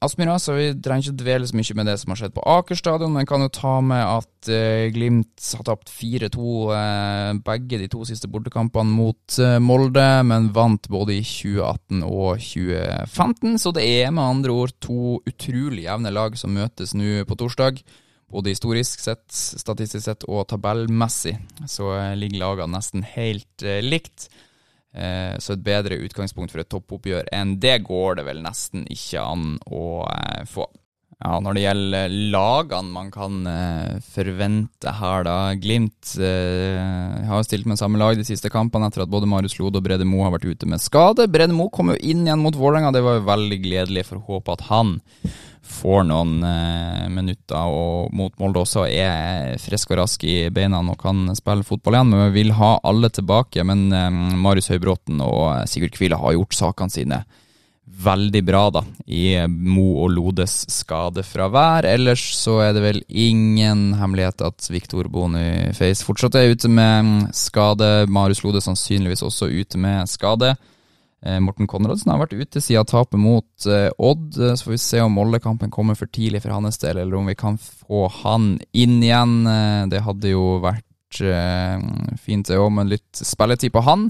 Aspmyra, 0.00 0.38
så 0.40 0.54
vi 0.56 0.70
trenger 0.80 1.10
ikke 1.10 1.20
dvele 1.20 1.48
så 1.48 1.56
mye 1.58 1.74
med 1.76 1.88
det 1.90 1.96
som 2.00 2.14
har 2.14 2.20
skjedd 2.22 2.32
på 2.32 2.44
Aker 2.48 2.78
stadion, 2.80 3.12
men 3.12 3.26
kan 3.28 3.44
jo 3.44 3.50
ta 3.52 3.74
med 3.84 4.00
at 4.00 4.48
uh, 4.48 4.86
Glimt 4.94 5.50
har 5.58 5.66
tapt 5.68 5.92
4-2 5.92 6.38
uh, 6.40 6.72
eh, 6.78 7.32
begge 7.44 7.82
de 7.82 7.88
to 7.92 8.00
siste 8.08 8.30
bortekampene 8.32 8.88
mot 8.88 9.36
uh, 9.36 9.58
Molde, 9.60 10.06
men 10.24 10.48
vant 10.56 10.88
både 10.88 11.18
i 11.18 11.26
2018 11.28 12.00
og 12.08 12.40
2015. 12.40 13.60
Så 13.60 13.74
det 13.76 13.84
er 13.84 14.16
med 14.16 14.24
andre 14.24 14.56
ord 14.64 14.72
to 14.80 15.18
utrolig 15.28 15.84
jevne 15.84 16.14
lag 16.16 16.40
som 16.40 16.56
møtes 16.56 16.96
nå 16.96 17.26
på 17.28 17.36
torsdag. 17.36 17.84
Både 18.32 18.56
historisk 18.56 19.04
sett, 19.04 19.28
statistisk 19.28 20.06
sett 20.08 20.24
og 20.24 20.48
tabellmessig 20.48 21.36
så 21.68 21.92
ligger 22.16 22.46
lagene 22.46 22.78
nesten 22.78 23.04
helt 23.12 23.68
likt. 23.84 24.30
Eh, 24.94 25.34
så 25.42 25.56
et 25.56 25.66
bedre 25.66 25.98
utgangspunkt 26.06 26.54
for 26.54 26.62
et 26.62 26.70
toppoppgjør 26.70 27.26
enn 27.34 27.56
det 27.62 27.80
går 27.86 28.20
det 28.20 28.28
vel 28.28 28.44
nesten 28.44 28.86
ikke 28.86 29.22
an 29.26 29.54
å 29.66 30.04
eh, 30.06 30.44
få. 30.46 30.68
Ja, 31.24 31.38
Når 31.40 31.56
det 31.56 31.62
gjelder 31.62 32.14
lagene 32.34 32.92
man 32.92 33.10
kan 33.14 33.46
eh, 33.48 33.96
forvente 34.14 34.92
her, 34.98 35.24
da. 35.26 35.36
Glimt 35.58 36.14
har 36.18 37.40
jo 37.40 37.46
stilt 37.46 37.66
med 37.70 37.80
samme 37.80 37.98
lag 37.98 38.18
de 38.18 38.26
siste 38.26 38.50
kampene 38.52 38.90
etter 38.90 39.02
at 39.06 39.10
både 39.10 39.30
Marius 39.30 39.56
Lode 39.58 39.80
og 39.80 39.86
Brede 39.86 40.06
Moe 40.06 40.26
har 40.26 40.34
vært 40.36 40.46
ute 40.46 40.68
med 40.70 40.82
skade. 40.82 41.26
Brede 41.32 41.56
Moe 41.56 41.72
kom 41.74 41.90
jo 41.94 41.98
inn 41.98 42.26
igjen 42.26 42.42
mot 42.44 42.58
Vålerenga, 42.58 42.92
det 42.94 43.02
var 43.06 43.18
jo 43.18 43.26
veldig 43.30 43.60
gledelig 43.66 44.06
for 44.10 44.20
å 44.20 44.26
håpe 44.34 44.58
at 44.58 44.66
han 44.70 44.98
får 45.64 46.04
noen 46.08 46.42
eh, 46.46 47.06
minutter 47.12 47.70
og 47.70 48.12
mot 48.14 48.34
Molde 48.40 48.62
også 48.62 48.84
er 48.88 49.56
frisk 49.62 49.94
og 49.94 50.02
rask 50.02 50.24
i 50.28 50.48
beina 50.54 50.82
og 50.82 50.98
kan 51.00 51.26
spille 51.36 51.66
fotball 51.66 51.98
igjen. 51.98 52.12
Men 52.12 52.26
vi 52.28 52.42
vil 52.42 52.52
ha 52.58 52.74
alle 52.84 53.10
tilbake. 53.12 53.64
Men 53.66 53.86
eh, 53.92 54.10
Marius 54.44 54.70
Høybråten 54.72 55.22
og 55.24 55.64
Sigurd 55.70 55.96
Kvile 55.96 56.20
har 56.20 56.36
gjort 56.36 56.58
sakene 56.58 56.94
sine 56.94 57.24
veldig 58.04 58.40
bra 58.44 58.62
da, 58.74 58.82
i 59.06 59.36
Mo 59.48 60.00
og 60.02 60.10
Lodes 60.14 60.54
skadefravær. 60.72 61.86
Ellers 61.86 62.22
så 62.36 62.58
er 62.64 62.74
det 62.74 62.82
vel 62.84 63.00
ingen 63.08 63.92
hemmelighet 63.98 64.42
at 64.44 64.68
Viktor 64.72 65.08
Boniface 65.12 66.04
fortsatt 66.06 66.38
er 66.40 66.54
ute 66.54 66.70
med 66.72 67.28
skade. 67.36 68.08
Marius 68.10 68.42
Lode 68.44 68.64
sannsynligvis 68.64 69.24
også 69.26 69.50
ute 69.52 69.80
med 69.80 70.10
skade. 70.10 70.54
Eh, 71.24 71.38
Morten 71.40 71.68
Konradsen 71.70 72.12
har 72.12 72.20
vært 72.20 72.36
ute 72.36 72.60
siden 72.60 72.84
tapet 72.88 73.20
mot 73.20 73.68
eh, 73.68 73.88
Odd. 73.96 74.36
Eh, 74.36 74.52
så 74.54 74.66
får 74.66 74.74
vi 74.74 74.80
se 74.82 75.00
om 75.00 75.14
Molde-kampen 75.16 75.72
kommer 75.72 75.96
for 75.96 76.10
tidlig 76.12 76.42
for 76.44 76.52
hans 76.52 76.80
del, 76.82 77.00
eller 77.00 77.16
om 77.16 77.30
vi 77.30 77.36
kan 77.38 77.56
få 77.60 78.06
han 78.20 78.58
inn 78.76 78.98
igjen. 79.00 79.38
Det 79.92 80.04
hadde 80.04 80.34
jo 80.34 80.58
vært 80.64 80.84
fint, 81.14 82.48
det 82.48 82.58
òg, 82.58 82.72
med 82.74 82.90
litt 82.90 83.22
spilletid 83.22 83.72
på 83.72 83.84
han. 83.86 84.08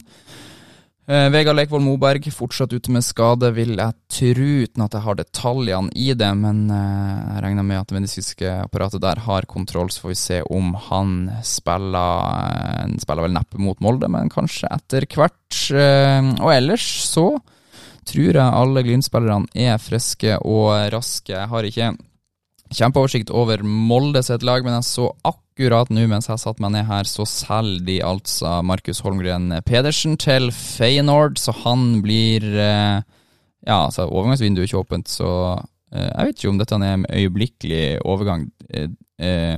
Eh, 1.04 1.26
Vegard 1.28 1.58
Lekvold 1.58 1.84
Moberg 1.84 2.30
fortsatt 2.32 2.72
ute 2.72 2.92
med 2.94 3.04
skade, 3.04 3.50
vil 3.52 3.74
jeg 3.76 3.92
tro, 4.08 4.46
uten 4.64 4.84
at 4.86 4.94
jeg 4.96 5.04
har 5.04 5.18
detaljene 5.18 5.92
i 6.00 6.06
det. 6.16 6.30
Men 6.40 6.62
eh, 6.72 7.18
jeg 7.34 7.42
regner 7.44 7.66
med 7.68 7.82
at 7.82 7.90
det 7.90 7.98
medisinske 7.98 8.54
apparatet 8.62 9.02
der 9.04 9.20
har 9.26 9.48
kontroll, 9.50 9.92
så 9.92 10.06
får 10.06 10.14
vi 10.14 10.20
se 10.22 10.38
om 10.48 10.72
han 10.88 11.12
spiller 11.44 12.24
Han 12.80 12.96
spiller 13.02 13.26
vel 13.26 13.36
neppe 13.36 13.60
mot 13.60 13.84
Molde, 13.84 14.08
men 14.08 14.32
kanskje 14.32 14.70
etter 14.72 15.04
hvert. 15.12 15.60
Eh, 15.76 16.32
og 16.40 16.54
ellers 16.54 16.88
så 17.04 17.28
tror 18.08 18.36
jeg 18.40 18.40
alle 18.40 18.84
Glimt-spillerne 18.84 19.48
er 19.52 19.80
friske 19.80 20.40
og 20.40 20.72
raske. 20.92 21.36
Jeg 21.36 21.52
har 21.52 21.68
ikke 21.68 21.92
kjempeoversikt 22.74 23.32
over 23.32 23.60
Molde 23.64 24.24
sitt 24.24 24.44
lag, 24.44 24.64
men 24.64 24.78
jeg 24.78 24.88
så 24.88 25.12
akkurat 25.20 25.43
akkurat 25.54 25.90
nå 25.94 26.08
mens 26.10 26.26
jeg 26.26 26.40
satte 26.42 26.62
meg 26.64 26.72
ned 26.74 26.88
her, 26.88 27.06
så 27.06 27.22
selger 27.30 27.84
de 27.86 28.00
altså 28.02 28.56
Markus 28.66 29.00
Holmgren 29.04 29.52
Pedersen 29.62 30.16
til 30.18 30.50
Feyenoord, 30.50 31.38
så 31.38 31.54
han 31.62 32.00
blir 32.02 32.42
eh, 32.42 33.04
Ja, 33.64 33.84
altså 33.86 34.08
overgangsvinduet 34.08 34.64
er 34.64 34.68
ikke 34.68 34.82
åpent, 34.82 35.08
så 35.08 35.28
eh, 35.94 36.10
jeg 36.10 36.26
vet 36.26 36.42
ikke 36.42 36.50
om 36.50 36.58
dette 36.58 36.74
er 36.80 36.96
en 36.96 37.06
øyeblikkelig 37.06 37.84
overgang. 38.02 38.48
Eh, 38.68 39.54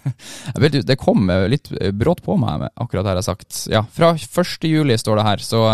vet, 0.64 0.80
det 0.88 0.96
kom 0.98 1.28
litt 1.28 1.68
brått 1.92 2.24
på 2.24 2.38
meg, 2.40 2.70
akkurat 2.72 3.04
det 3.04 3.12
jeg 3.12 3.20
har 3.20 3.28
sagt. 3.28 3.60
Ja, 3.68 3.84
fra 3.84 4.14
1. 4.16 4.64
juli 4.64 4.96
står 4.96 5.20
det 5.20 5.28
her, 5.28 5.44
så 5.44 5.66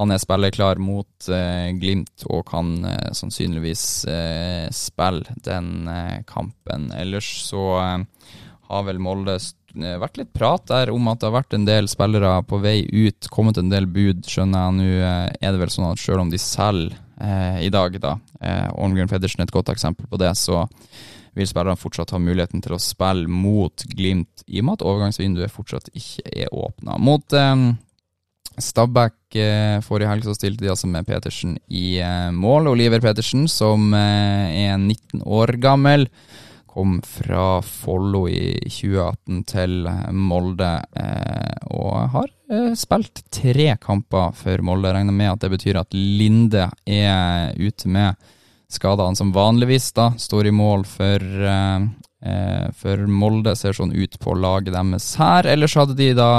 han 0.00 0.14
er 0.14 0.20
spilleklar 0.22 0.78
mot 0.80 1.28
eh, 1.28 1.70
Glimt 1.76 2.24
og 2.30 2.46
kan 2.48 2.72
eh, 2.88 3.10
sannsynligvis 3.16 3.82
eh, 4.08 4.68
spille 4.72 5.34
den 5.44 5.88
eh, 5.92 6.22
kampen. 6.28 6.88
Ellers 6.96 7.28
så 7.44 7.64
eh, 7.82 8.38
har 8.70 8.86
vel 8.86 9.02
Molde 9.02 9.36
eh, 9.36 9.98
vært 10.00 10.16
litt 10.22 10.32
prat 10.32 10.64
der 10.70 10.92
om 10.94 11.10
at 11.12 11.20
det 11.20 11.28
har 11.28 11.36
vært 11.36 11.58
en 11.58 11.68
del 11.68 11.90
spillere 11.92 12.32
på 12.48 12.62
vei 12.64 12.78
ut, 12.88 13.28
kommet 13.28 13.60
en 13.60 13.68
del 13.72 13.90
bud, 13.92 14.24
skjønner 14.24 14.64
jeg. 14.64 14.78
Nå 14.80 14.88
er 15.36 15.52
det 15.52 15.60
vel 15.66 15.74
sånn 15.76 15.90
at 15.90 16.00
selv 16.00 16.24
om 16.24 16.32
de 16.32 16.40
selger 16.40 16.96
i 17.60 17.68
dag, 17.68 17.98
da, 18.00 18.14
Ormgrøn 18.80 19.10
Pedersen 19.10 19.42
er 19.42 19.50
et 19.50 19.52
godt 19.52 19.68
eksempel 19.68 20.06
på 20.08 20.16
det, 20.16 20.30
så 20.40 20.62
vil 21.36 21.44
spillerne 21.44 21.76
fortsatt 21.76 22.14
ha 22.14 22.20
muligheten 22.22 22.62
til 22.64 22.72
å 22.72 22.80
spille 22.80 23.28
mot 23.28 23.84
Glimt, 23.92 24.40
i 24.48 24.62
og 24.62 24.70
med 24.70 24.78
at 24.78 24.84
overgangsvinduet 24.88 25.52
fortsatt 25.52 25.92
ikke 25.92 26.24
er 26.32 26.48
åpna. 26.48 26.96
Mot 26.96 27.36
Stabæk 28.60 29.38
eh, 29.38 29.78
forrige 29.84 30.10
helg 30.10 30.26
så 30.26 30.34
stilte 30.36 30.64
de 30.64 30.70
altså 30.72 30.88
med 30.90 31.06
Petersen 31.08 31.56
i 31.68 31.98
eh, 32.02 32.28
mål. 32.34 32.70
Oliver 32.72 33.02
Petersen, 33.02 33.48
som 33.48 33.92
eh, 33.96 34.66
er 34.66 34.76
19 34.78 35.24
år 35.26 35.54
gammel, 35.62 36.06
kom 36.70 37.00
fra 37.02 37.60
Follo 37.66 38.26
i 38.30 38.54
2018 38.68 39.40
til 39.50 39.72
Molde 40.14 40.68
og 41.74 41.96
har 42.12 42.28
spilt 42.78 43.24
tre 43.34 43.72
kamper 43.82 44.30
for 44.38 44.62
Molde. 44.62 44.92
Regner 44.94 45.16
med 45.16 45.32
at 45.32 45.42
det 45.42 45.50
betyr 45.56 45.80
at 45.80 45.96
Linde 45.98 46.68
er 46.86 47.58
ute 47.58 47.90
med 47.90 48.30
skadene 48.70 49.18
som 49.18 49.34
vanligvis 49.34 49.90
da 49.98 50.12
står 50.14 50.46
i 50.46 50.54
mål 50.54 50.86
for, 50.86 51.26
for 52.78 53.04
Molde. 53.18 53.56
Ser 53.58 53.74
sånn 53.74 53.90
ut 53.90 54.14
på 54.22 54.38
laget 54.38 54.70
deres 54.70 55.10
her. 55.18 55.50
Ellers 55.50 55.74
hadde 55.74 55.98
de 55.98 56.12
da 56.14 56.30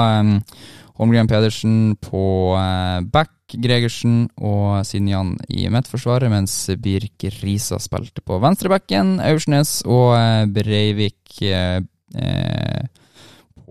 Holmgren 1.01 1.29
Pedersen 1.29 1.96
på 1.98 2.53
eh, 2.60 3.01
back, 3.10 3.34
Gregersen 3.51 4.27
og 4.38 4.86
Sinjan 4.88 5.34
i 5.50 5.65
midtforsvaret, 5.74 6.29
mens 6.31 6.53
Birk 6.79 7.25
Risa 7.41 7.81
spilte 7.81 8.22
på 8.24 8.38
venstrebacken. 8.43 9.17
Aursnes 9.25 9.79
og 9.89 10.13
eh, 10.20 10.46
Breivik 10.53 11.41
eh, 11.41 11.81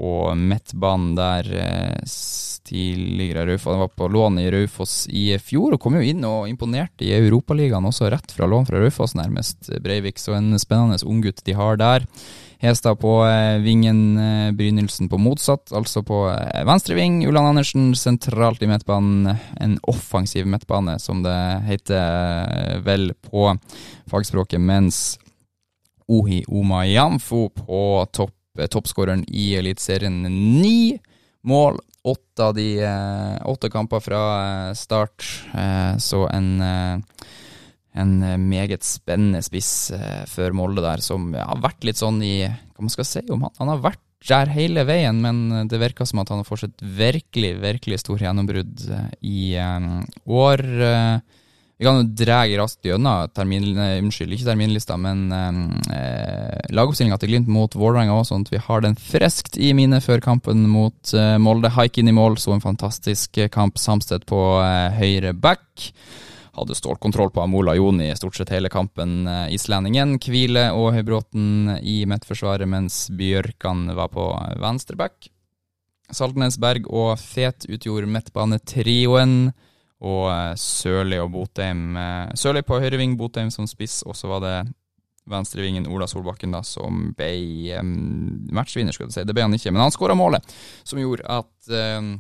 på 0.00 0.34
midtbanen 0.34 1.14
der 1.14 1.48
eh, 1.60 2.04
tidligere 2.64 3.46
Raufoss. 3.46 3.72
Han 3.72 3.80
var 3.80 3.88
på 3.88 4.08
lån 4.08 4.38
i 4.38 4.50
Raufoss 4.50 4.94
i 5.08 5.24
fjor 5.38 5.74
og 5.76 5.80
kom 5.82 5.98
jo 5.98 6.04
inn 6.06 6.24
og 6.24 6.48
imponerte 6.48 7.04
i 7.04 7.12
Europaligaen, 7.18 7.84
også 7.84 8.08
rett 8.12 8.32
fra 8.32 8.48
lån 8.48 8.68
fra 8.68 8.80
Raufoss, 8.80 9.16
nærmest, 9.18 9.68
Breivik. 9.84 10.18
Så 10.18 10.38
en 10.38 10.54
spennende 10.60 11.02
unggutt 11.04 11.44
de 11.44 11.56
har 11.58 11.76
der. 11.80 12.08
Hestad 12.60 12.96
på 13.00 13.12
eh, 13.26 13.58
vingen, 13.60 14.00
eh, 14.20 14.48
Brynildsen 14.56 15.12
på 15.12 15.20
motsatt, 15.20 15.68
altså 15.76 16.00
på 16.06 16.22
venstre 16.68 16.96
ving. 16.96 17.20
Ulland 17.28 17.52
Andersen 17.52 17.92
sentralt 17.96 18.64
i 18.64 18.72
midtbanen. 18.72 19.36
En 19.60 19.78
offensiv 19.92 20.48
midtbane, 20.48 20.96
som 21.00 21.20
det 21.26 21.38
heter 21.68 22.80
vel 22.88 23.10
på 23.20 23.50
fagspråket, 24.08 24.60
mens 24.64 25.18
Ohi 26.08 26.40
Omayamfo 26.48 27.50
på 27.52 27.80
topp, 28.16 28.34
toppskåreren 28.56 29.22
i 29.28 29.54
Eliteserien. 29.58 30.22
Ni 30.60 30.98
mål, 31.46 31.78
åtte 32.02 32.44
av 32.44 32.54
de 32.56 32.66
åtte 33.44 33.70
kamper 33.72 34.00
fra 34.04 34.22
start, 34.76 35.24
så 36.00 36.24
en 36.32 36.48
en 37.98 38.22
eh, 38.22 38.36
meget 38.38 38.84
spennende 38.86 39.42
spiss 39.42 39.90
eh, 39.94 40.22
for 40.30 40.54
Molde 40.56 40.84
der, 40.84 41.02
som 41.02 41.32
har 41.34 41.62
vært 41.62 41.86
litt 41.86 42.00
sånn 42.00 42.20
i 42.22 42.44
Hva 42.46 42.86
man 42.86 42.92
skal 42.92 43.08
si 43.08 43.24
om 43.32 43.46
han? 43.46 43.56
Han 43.58 43.72
har 43.74 43.82
vært 43.90 44.06
der 44.28 44.50
hele 44.52 44.84
veien, 44.84 45.16
men 45.24 45.68
det 45.70 45.80
virker 45.80 46.04
som 46.04 46.20
at 46.20 46.28
han 46.28 46.42
har 46.42 46.48
fortsatt 46.48 46.82
virkelig, 46.84 47.54
virkelig 47.62 48.02
stor 48.02 48.20
gjennombrudd 48.20 48.86
eh, 48.92 49.06
i 49.24 49.40
år. 50.26 50.64
Vi 51.80 51.86
kan 51.86 51.96
jo 51.96 52.08
dra 52.12 52.42
raskt 52.60 52.84
gjennom 52.84 53.30
termin, 53.32 53.70
unnskyld, 53.72 54.34
ikke 54.36 54.50
terminlista, 54.50 54.98
men 55.00 55.30
eh, 55.32 56.58
lagoppstillinga 56.76 57.16
til 57.16 57.30
Glimt 57.32 57.48
mot 57.48 57.72
Vålerenga 57.72 58.18
òg, 58.18 58.26
sånn 58.28 58.44
at 58.44 58.52
vi 58.52 58.60
har 58.60 58.84
den 58.84 58.98
friskt 59.00 59.56
i 59.56 59.70
minne 59.72 60.02
før 60.04 60.20
kampen 60.20 60.66
mot 60.68 61.14
eh, 61.16 61.38
Molde. 61.40 61.70
Haik 61.72 61.96
inn 62.02 62.10
i 62.12 62.16
mål, 62.16 62.36
så 62.36 62.52
en 62.52 62.60
fantastisk 62.60 63.40
kamp. 63.54 63.80
Samsted 63.80 64.28
på 64.28 64.42
eh, 64.60 64.98
høyre 65.00 65.32
back 65.32 65.88
hadde 66.60 66.76
stålkontroll 66.76 67.30
på 67.32 67.42
Amola 67.42 67.74
Joni 67.78 68.10
stort 68.16 68.36
sett 68.36 68.52
hele 68.52 68.68
kampen. 68.68 69.24
Eh, 69.24 69.54
islendingen 69.56 70.18
Kvile 70.20 70.68
og 70.76 70.92
Høybråten 70.98 71.78
i 71.80 72.02
midtforsvaret, 72.10 72.68
mens 72.68 73.06
Bjørkan 73.16 73.88
var 73.96 74.12
på 74.12 74.28
venstreback. 74.60 75.30
Saltnes, 76.12 76.58
Berg 76.60 76.88
og 76.90 77.14
Fet 77.22 77.64
utgjorde 77.70 78.10
midtbanetrioen. 78.10 79.52
Og 80.00 80.30
eh, 80.32 80.52
Sørli 80.56 81.18
og 81.20 81.32
Botheim 81.34 81.96
eh, 82.00 82.30
Sørli 82.38 82.62
på 82.64 82.78
høyreving, 82.80 83.18
Botheim 83.20 83.50
som 83.52 83.68
spiss, 83.68 84.00
og 84.08 84.16
så 84.16 84.30
var 84.30 84.44
det 84.44 84.54
venstrevingen 85.30 85.86
Ola 85.92 86.08
Solbakken 86.08 86.54
da 86.54 86.62
som 86.66 87.10
ble 87.16 87.76
um, 87.78 88.48
matchvinner, 88.56 88.94
skulle 88.96 89.10
du 89.12 89.14
si. 89.14 89.26
Det 89.26 89.36
ble 89.36 89.44
han 89.46 89.54
ikke, 89.54 89.72
men 89.74 89.84
han 89.84 89.94
skåra 89.94 90.16
målet, 90.18 90.46
som 90.82 90.98
gjorde 90.98 91.28
at 91.30 91.70
um, 92.00 92.16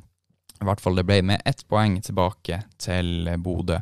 i 0.60 0.68
hvert 0.68 0.84
fall 0.84 1.00
det 1.00 1.06
ble 1.08 1.22
med 1.32 1.42
ett 1.48 1.64
poeng 1.70 1.96
tilbake 2.04 2.60
til 2.78 3.32
Bodø 3.40 3.80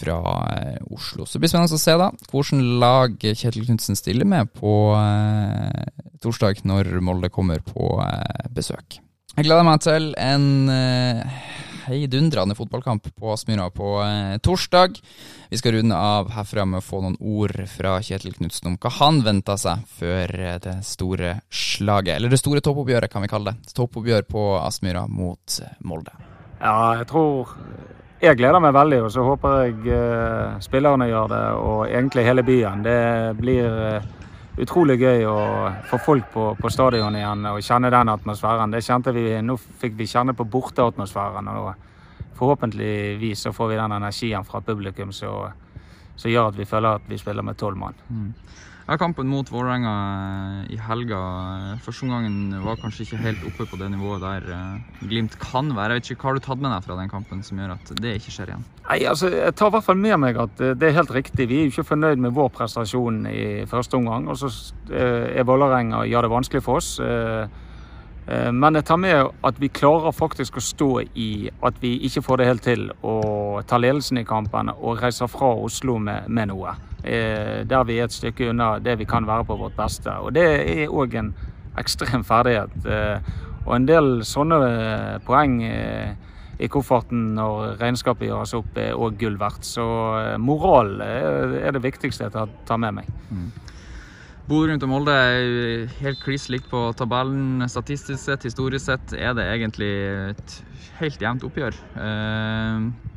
fra 0.00 0.18
uh, 0.20 0.92
Oslo. 0.92 1.24
Så 1.24 1.38
det 1.38 1.46
blir 1.46 1.52
spennende 1.52 1.80
å 1.80 1.82
se 1.82 1.96
da 1.98 2.10
hvordan 2.30 2.62
lag 2.82 3.16
Kjetil 3.18 3.66
Knutsen 3.66 3.98
stiller 3.98 4.28
med 4.28 4.52
på 4.56 4.74
uh, 4.94 5.88
torsdag, 6.22 6.62
når 6.68 6.92
Molde 7.04 7.32
kommer 7.32 7.64
på 7.64 7.96
uh, 7.98 8.46
besøk. 8.52 9.00
Jeg 9.36 9.46
gleder 9.46 9.64
meg 9.64 9.80
til 9.80 10.10
en 10.20 10.46
heidundrende 11.90 12.56
fotballkamp 12.58 13.10
på 13.18 13.34
Aspmyra 13.34 13.68
på 13.74 13.96
eh, 14.04 14.38
torsdag. 14.42 15.00
Vi 15.50 15.58
skal 15.60 15.76
runde 15.76 15.98
av 15.98 16.30
herfra 16.34 16.64
med 16.64 16.80
å 16.80 16.86
få 16.86 17.02
noen 17.02 17.18
ord 17.20 17.56
fra 17.70 17.98
Kjetil 18.04 18.36
Knutsen 18.38 18.72
om 18.72 18.78
hva 18.80 18.92
han 19.00 19.22
venter 19.26 19.58
seg 19.60 19.84
før 19.98 20.34
eh, 20.38 20.58
det 20.62 20.78
store 20.86 21.36
slaget, 21.50 22.16
eller 22.16 22.32
det 22.32 22.40
store 22.40 22.62
toppoppgjøret, 22.64 23.12
kan 23.12 23.26
vi 23.26 23.32
kalle 23.32 23.54
det. 23.54 23.74
Toppoppgjør 23.76 24.28
på 24.30 24.44
Aspmyra 24.62 25.06
mot 25.10 25.60
eh, 25.62 25.78
Molde. 25.86 26.14
Ja, 26.60 27.00
jeg 27.00 27.08
tror 27.10 27.56
jeg 28.20 28.36
gleder 28.36 28.60
meg 28.60 28.74
veldig, 28.76 28.98
og 29.06 29.12
så 29.14 29.22
håper 29.24 29.60
jeg 29.64 29.94
eh, 29.96 30.56
spillerne 30.60 31.08
gjør 31.08 31.30
det, 31.32 31.44
og 31.56 31.78
egentlig 31.88 32.26
hele 32.26 32.44
byen. 32.44 32.82
Det 32.84 32.98
blir 33.38 33.78
uh, 33.96 34.10
utrolig 34.58 34.98
gøy 35.00 35.26
å 35.28 35.36
få 35.90 35.98
folk 36.04 36.30
på, 36.32 36.46
på 36.58 36.70
stadion 36.72 37.16
igjen 37.16 37.46
og 37.52 37.62
kjenne 37.64 37.90
den 37.92 38.12
atmosfæren. 38.12 38.74
Det 38.74 38.82
kjente 38.84 39.14
vi, 39.14 39.26
Nå 39.42 39.56
fikk 39.56 39.94
vi 39.98 40.08
kjenne 40.10 40.34
på 40.34 40.48
borteatmosfæren. 40.50 41.48
og 41.48 41.74
Forhåpentligvis 42.40 43.46
så 43.46 43.52
får 43.52 43.68
vi 43.68 43.76
den 43.76 43.92
energien 43.92 44.44
fra 44.44 44.60
publikum 44.64 45.12
som 45.12 45.52
gjør 46.24 46.50
at 46.50 46.58
vi 46.58 46.68
føler 46.68 47.00
at 47.00 47.08
vi 47.08 47.18
spiller 47.18 47.44
med 47.44 47.58
tolv 47.60 47.76
mann. 47.76 47.94
Mm. 48.08 48.32
Ja, 48.90 48.96
kampen 48.98 49.28
mot 49.30 49.46
Vålerenga 49.46 49.90
eh, 50.66 50.72
i 50.74 50.76
helga 50.82 51.18
første 51.78 52.08
omgangen 52.08 52.56
var 52.64 52.80
kanskje 52.80 53.04
ikke 53.04 53.20
helt 53.22 53.44
oppe 53.46 53.66
på 53.70 53.78
det 53.78 53.86
nivået 53.92 54.24
der 54.24 54.48
uh, 54.50 55.04
Glimt 55.06 55.36
kan 55.38 55.70
være. 55.76 55.94
Jeg 55.94 56.00
vet 56.00 56.10
ikke, 56.10 56.24
Hva 56.24 56.28
har 56.32 56.40
du 56.40 56.42
tatt 56.42 56.64
med 56.64 56.74
deg 56.74 56.88
fra 56.88 56.96
den 56.98 57.12
kampen 57.12 57.44
som 57.46 57.60
gjør 57.62 57.76
at 57.76 57.92
det 58.02 58.16
ikke 58.18 58.34
skjer 58.34 58.50
igjen? 58.50 58.64
Nei, 58.88 58.98
altså, 59.06 59.30
Jeg 59.30 59.54
tar 59.54 59.70
i 59.70 59.76
hvert 59.76 59.86
fall 59.86 60.00
med 60.02 60.18
meg 60.24 60.40
at 60.42 60.58
det 60.58 60.88
er 60.88 60.96
helt 60.98 61.14
riktig. 61.14 61.46
Vi 61.46 61.60
er 61.60 61.68
jo 61.68 61.74
ikke 61.76 61.86
fornøyd 61.92 62.24
med 62.26 62.34
vår 62.34 62.50
prestasjon 62.56 63.22
i 63.30 63.44
første 63.70 63.94
omgang. 64.00 64.26
Og 64.26 64.42
så 64.42 64.50
er 64.90 65.46
Vålerenga 65.46 66.02
ja, 66.10 66.24
det 66.26 66.34
vanskelig 66.34 66.66
for 66.66 66.82
oss. 66.82 66.96
Uh, 68.30 68.50
men 68.54 68.78
jeg 68.78 68.86
tar 68.86 69.00
med 69.02 69.32
at 69.44 69.58
vi 69.58 69.72
klarer 69.74 70.14
faktisk 70.14 70.60
å 70.60 70.64
stå 70.64 70.90
i 71.18 71.30
at 71.66 71.80
vi 71.82 71.96
ikke 72.06 72.22
får 72.22 72.40
det 72.40 72.46
helt 72.46 72.66
til 72.68 72.86
å 73.02 73.16
ta 73.66 73.80
ledelsen 73.80 74.22
i 74.22 74.28
kampen 74.28 74.70
og 74.76 75.02
reise 75.02 75.26
fra 75.28 75.50
Oslo 75.58 75.98
med, 75.98 76.30
med 76.30 76.52
noe. 76.52 76.76
Eh, 77.04 77.66
der 77.66 77.84
vi 77.84 77.96
er 77.96 78.04
et 78.04 78.12
stykke 78.12 78.50
unna 78.50 78.74
det 78.78 78.98
vi 79.00 79.06
kan 79.08 79.26
være 79.26 79.46
på 79.48 79.56
vårt 79.56 79.76
beste. 79.76 80.12
Og 80.20 80.34
det 80.36 80.44
er 80.44 80.92
òg 80.92 81.16
en 81.16 81.30
ekstrem 81.80 82.24
ferdighet. 82.24 82.74
Eh, 82.84 83.30
og 83.64 83.76
en 83.76 83.86
del 83.88 84.10
sånne 84.26 84.58
eh, 84.66 85.16
poeng 85.24 85.60
i 86.60 86.68
kofferten 86.68 87.30
når 87.38 87.78
regnskapet 87.80 88.28
gjøres 88.28 88.52
opp, 88.58 88.76
er 88.76 88.98
òg 88.98 89.16
gull 89.20 89.38
verdt. 89.40 89.64
Så 89.64 89.84
moral 90.42 90.98
er 91.00 91.72
det 91.72 91.80
viktigste 91.84 92.28
jeg 92.28 92.48
tar 92.68 92.80
med 92.82 93.00
meg. 93.00 93.08
Bodø 94.50 94.72
rundt 94.72 94.82
og 94.82 94.90
Molde 94.90 95.12
er 95.14 95.92
helt 96.00 96.18
kliss 96.24 96.48
likt 96.50 96.66
på 96.72 96.80
tabellen. 96.98 97.62
Statistisk 97.70 98.18
sett, 98.18 98.42
historisk 98.48 98.88
sett, 98.88 99.12
er 99.14 99.36
det 99.38 99.44
egentlig 99.46 99.90
et 100.32 100.56
helt 100.98 101.22
jevnt 101.22 101.46
oppgjør. 101.46 101.78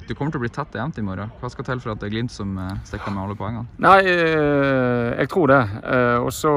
Du 0.04 0.12
kommer 0.14 0.34
til 0.34 0.38
å 0.38 0.44
bli 0.44 0.52
tett 0.52 0.76
jevnt 0.78 1.00
i 1.00 1.04
morgen. 1.06 1.32
Hva 1.40 1.50
skal 1.50 1.66
til 1.66 1.82
for 1.82 1.94
at 1.94 2.02
det 2.02 2.10
er 2.10 2.14
Glimt 2.14 2.34
som 2.34 2.54
eh, 2.60 2.72
stikker 2.86 3.14
med 3.16 3.24
alle 3.24 3.38
poengene? 3.40 3.66
Nei, 3.82 3.98
eh, 4.12 5.10
jeg 5.24 5.30
tror 5.32 5.50
det. 5.50 5.60
Eh, 5.96 6.18
og 6.20 6.30
så 6.36 6.54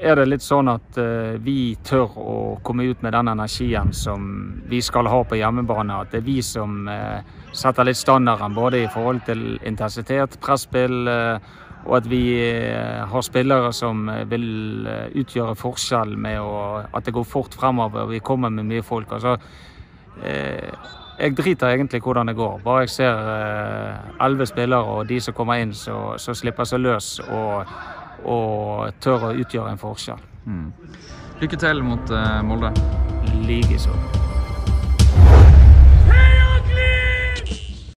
er 0.00 0.18
det 0.18 0.28
litt 0.30 0.44
sånn 0.44 0.72
at 0.72 0.98
vi 1.44 1.74
tør 1.86 2.18
å 2.18 2.36
komme 2.66 2.88
ut 2.88 3.02
med 3.04 3.14
den 3.14 3.30
energien 3.30 3.92
som 3.94 4.30
vi 4.70 4.80
skal 4.82 5.10
ha 5.12 5.20
på 5.28 5.38
hjemmebane. 5.38 6.00
At 6.02 6.14
det 6.14 6.22
er 6.22 6.26
vi 6.26 6.40
som 6.42 6.88
setter 7.54 7.86
litt 7.86 8.00
standarden 8.00 8.56
både 8.56 8.82
i 8.82 8.90
forhold 8.90 9.22
til 9.28 9.52
intensitet, 9.62 10.40
presspill 10.42 11.04
og 11.84 11.96
at 11.98 12.06
vi 12.08 12.24
har 13.12 13.24
spillere 13.24 13.72
som 13.76 14.08
vil 14.30 14.88
utgjøre 15.20 15.56
forskjell 15.60 16.16
med 16.16 16.40
å, 16.40 16.82
at 16.88 17.04
det 17.04 17.12
går 17.12 17.26
fort 17.28 17.54
fremover. 17.54 18.08
Vi 18.08 18.22
kommer 18.24 18.48
med 18.48 18.64
mye 18.70 18.82
folk. 18.82 19.12
altså 19.12 19.36
jeg 21.18 21.36
driter 21.36 21.68
egentlig 21.68 22.02
hvordan 22.02 22.26
det 22.28 22.36
går. 22.36 22.60
Bare 22.64 22.80
jeg 22.80 22.90
ser 22.90 23.14
eh, 24.20 24.46
spillere 24.46 24.82
og 24.82 25.08
de 25.08 25.20
som 25.20 25.34
kommer 25.34 25.54
inn, 25.54 25.74
så, 25.74 26.18
så 26.18 26.34
slipper 26.34 26.64
seg 26.64 26.80
løs 26.80 27.20
og, 27.28 27.64
og, 28.24 28.92
tør 29.00 29.30
å 29.30 29.34
utgjøre 29.34 29.70
en 29.70 29.78
forskjell. 29.78 30.22
Mm. 30.44 30.70
Lykke 31.40 31.56
til 31.56 31.82
mot 31.84 32.10
eh, 32.10 32.42
Molde. 32.42 32.74
Likeså. 33.46 34.33